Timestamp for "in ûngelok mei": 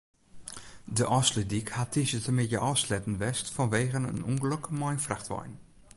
4.11-4.93